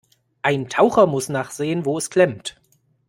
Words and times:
Ein 0.41 0.67
Taucher 0.67 1.05
muss 1.05 1.29
nachsehen, 1.29 1.85
wo 1.85 1.95
es 1.99 2.09
klemmt. 2.09 2.59